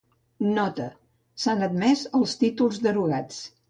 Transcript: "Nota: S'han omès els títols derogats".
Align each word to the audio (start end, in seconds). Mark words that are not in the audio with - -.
"Nota: 0.55 0.87
S'han 1.45 1.63
omès 1.69 2.05
els 2.23 2.37
títols 2.43 2.85
derogats". 2.91 3.45